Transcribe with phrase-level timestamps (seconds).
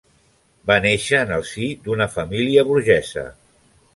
[0.71, 3.29] Va néixer en el si d'una família burgesa.